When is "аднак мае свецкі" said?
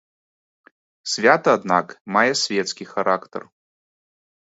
1.59-2.91